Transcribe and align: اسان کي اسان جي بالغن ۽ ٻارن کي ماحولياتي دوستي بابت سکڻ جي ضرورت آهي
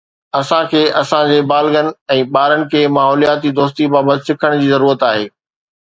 اسان 0.39 0.63
کي 0.71 0.79
اسان 1.01 1.25
جي 1.31 1.37
بالغن 1.51 1.91
۽ 2.17 2.25
ٻارن 2.39 2.67
کي 2.73 2.81
ماحولياتي 2.97 3.55
دوستي 3.61 3.91
بابت 3.97 4.19
سکڻ 4.31 4.61
جي 4.65 4.77
ضرورت 4.77 5.11
آهي 5.13 5.35